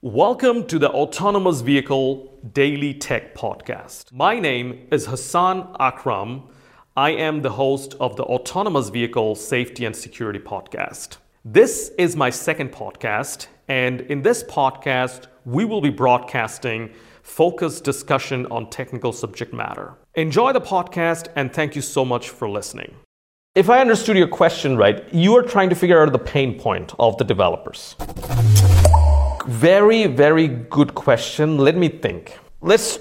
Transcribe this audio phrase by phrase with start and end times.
[0.00, 4.12] Welcome to the Autonomous Vehicle Daily Tech Podcast.
[4.12, 6.44] My name is Hassan Akram.
[6.96, 11.16] I am the host of the Autonomous Vehicle Safety and Security Podcast.
[11.44, 16.92] This is my second podcast, and in this podcast, we will be broadcasting
[17.24, 19.94] focused discussion on technical subject matter.
[20.14, 22.94] Enjoy the podcast, and thank you so much for listening.
[23.56, 26.94] If I understood your question right, you are trying to figure out the pain point
[27.00, 27.96] of the developers.
[29.48, 31.56] Very, very good question.
[31.56, 32.38] Let me think.
[32.60, 32.98] Let's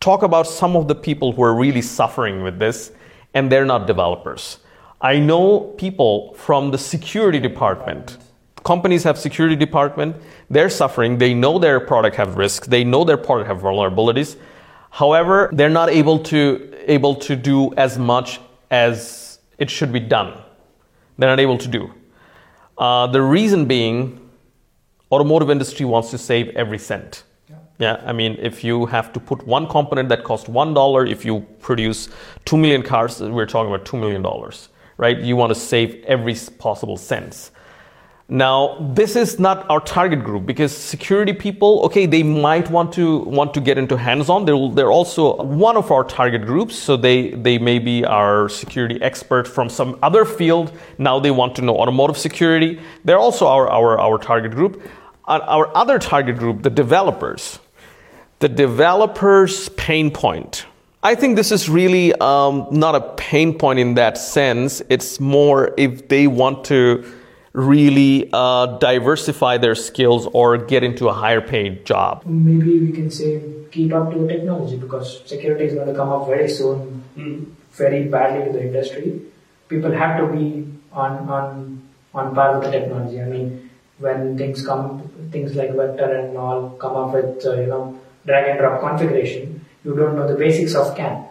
[0.00, 2.90] talk about some of the people who are really suffering with this,
[3.32, 4.58] and they're not developers.
[5.00, 8.18] I know people from the security department.
[8.64, 10.16] Companies have security department.
[10.50, 11.16] They're suffering.
[11.16, 12.66] They know their product have risks.
[12.66, 14.36] They know their product have vulnerabilities.
[14.90, 18.40] However, they're not able to able to do as much
[18.72, 20.42] as it should be done.
[21.18, 21.94] They're not able to do.
[22.76, 24.27] Uh, the reason being
[25.10, 27.24] automotive industry wants to save every cent.
[27.48, 27.56] Yeah.
[27.78, 31.24] yeah, I mean, if you have to put one component that costs one dollar, if
[31.24, 32.08] you produce
[32.44, 35.18] two million cars, we're talking about two million dollars, right?
[35.18, 37.50] You want to save every possible cent.
[38.30, 43.20] Now, this is not our target group because security people, okay, they might want to
[43.20, 44.44] want to get into hands-on.
[44.44, 49.00] They're, they're also one of our target groups, so they they may be our security
[49.00, 50.72] expert from some other field.
[50.98, 52.78] Now they want to know automotive security.
[53.02, 54.82] They're also our our, our target group.
[55.28, 57.58] Our other target group, the developers,
[58.38, 60.64] the developers' pain point.
[61.02, 64.82] I think this is really um, not a pain point in that sense.
[64.88, 67.04] It's more if they want to
[67.52, 72.24] really uh, diversify their skills or get into a higher paid job.
[72.24, 76.08] Maybe we can say keep up to the technology because security is going to come
[76.08, 77.46] up very soon, mm.
[77.72, 79.20] very badly to the industry.
[79.68, 83.20] People have to be on on on par with the technology.
[83.20, 87.66] I mean, when things come, things like vector and all come up with, uh, you
[87.66, 91.24] know, drag and drop configuration, you don't know the basics of CAN.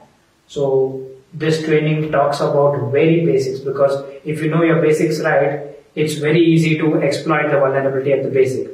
[0.47, 5.61] So this training talks about very basics because if you know your basics right,
[5.95, 8.69] it's very easy to exploit the vulnerability at the basic.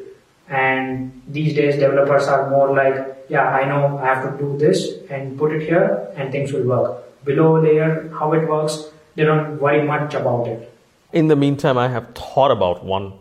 [0.50, 4.90] And these days developers are more like, yeah, I know I have to do this
[5.10, 7.04] and put it here and things will work.
[7.24, 10.70] Below layer, how it works, they don't worry much about it.
[11.14, 13.14] In the meantime, I have thought about one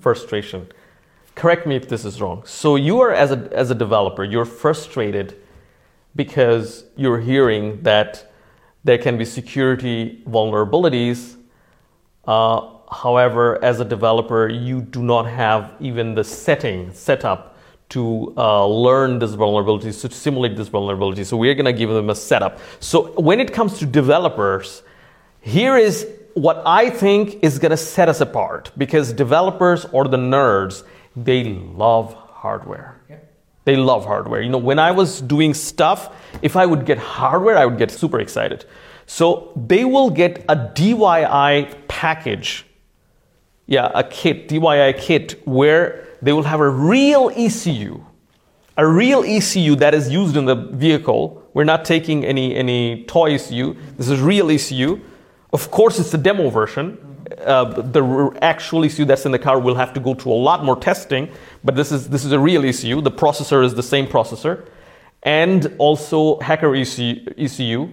[0.00, 0.68] frustration.
[1.34, 2.42] Correct me if this is wrong.
[2.44, 5.36] So you are as a as a developer, you're frustrated
[6.14, 8.32] because you're hearing that
[8.84, 11.36] there can be security vulnerabilities.
[12.24, 17.56] Uh, however, as a developer, you do not have even the setting setup
[17.90, 21.24] to uh, learn this vulnerability, to simulate this vulnerability.
[21.24, 22.58] So we're going to give them a setup.
[22.80, 24.82] So when it comes to developers,
[25.40, 30.16] here is what I think is going to set us apart because developers or the
[30.16, 30.82] nerds,
[31.16, 33.00] they love hardware.
[33.64, 34.42] They love hardware.
[34.42, 37.90] You know, when I was doing stuff, if I would get hardware, I would get
[37.90, 38.66] super excited.
[39.06, 42.66] So they will get a DIY package.
[43.66, 48.04] Yeah, a kit, DIY kit, where they will have a real ECU,
[48.76, 51.42] a real ECU that is used in the vehicle.
[51.54, 53.76] We're not taking any, any toy ECU.
[53.96, 55.00] This is real ECU
[55.54, 56.98] of course, it's the demo version.
[57.38, 60.62] Uh, the actual ECU that's in the car will have to go through a lot
[60.62, 61.30] more testing,
[61.64, 63.00] but this is this is a real ECU.
[63.00, 64.66] The processor is the same processor,
[65.22, 67.90] and also hacker ECU, ECU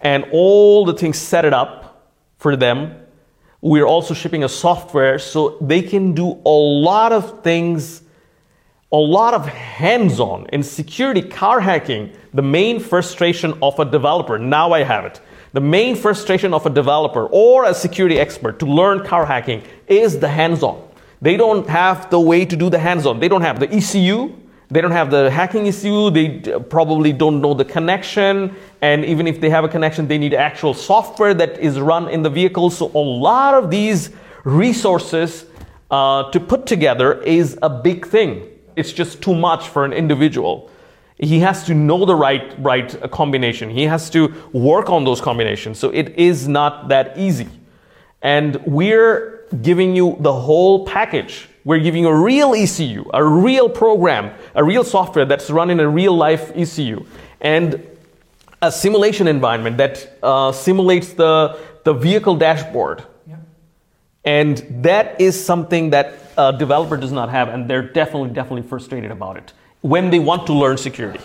[0.00, 2.94] and all the things set it up for them.
[3.60, 8.02] We're also shipping a software so they can do a lot of things,
[8.92, 12.12] a lot of hands-on in security car hacking.
[12.32, 14.38] The main frustration of a developer.
[14.38, 15.20] Now I have it
[15.52, 20.18] the main frustration of a developer or a security expert to learn car hacking is
[20.18, 20.86] the hands on.
[21.20, 23.18] They don't have the way to do the hands on.
[23.18, 24.34] They don't have the ECU,
[24.70, 29.40] they don't have the hacking ECU, they probably don't know the connection, and even if
[29.40, 32.70] they have a connection, they need actual software that is run in the vehicle.
[32.70, 34.10] So, a lot of these
[34.44, 35.46] resources
[35.90, 38.46] uh, to put together is a big thing.
[38.76, 40.70] It's just too much for an individual
[41.18, 43.70] he has to know the right right combination.
[43.70, 45.78] He has to work on those combinations.
[45.78, 47.48] So it is not that easy.
[48.22, 51.48] And we're giving you the whole package.
[51.64, 55.80] We're giving you a real ECU a real program a real software that's run in
[55.80, 57.04] a real life ECU
[57.40, 57.84] and
[58.62, 63.04] a simulation environment that uh, simulates the the vehicle dashboard.
[63.26, 63.36] Yeah.
[64.24, 69.10] and that is something that a developer does not have and they're definitely definitely frustrated
[69.10, 71.20] about it when they want to learn security.